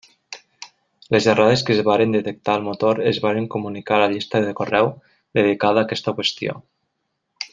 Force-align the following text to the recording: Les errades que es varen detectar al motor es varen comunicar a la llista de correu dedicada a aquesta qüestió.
Les 1.15 1.27
errades 1.33 1.63
que 1.67 1.73
es 1.73 1.81
varen 1.89 2.15
detectar 2.15 2.55
al 2.59 2.65
motor 2.69 3.03
es 3.11 3.19
varen 3.27 3.47
comunicar 3.57 3.97
a 3.99 4.03
la 4.05 4.09
llista 4.15 4.41
de 4.47 4.55
correu 4.61 4.91
dedicada 5.41 5.83
a 5.85 5.89
aquesta 5.89 6.19
qüestió. 6.21 6.57